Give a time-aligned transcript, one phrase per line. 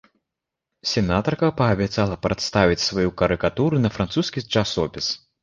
[0.91, 5.13] Сенатарка паабяцала прадставіць сваю карыкатуру на французскі часопіс.